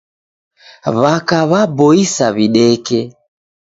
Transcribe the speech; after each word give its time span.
W'aka 1.01 1.39
w'aboisa 1.51 2.25
w'ideke. 2.35 2.99